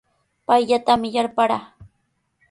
[0.47, 1.65] Payllatami yarparaa.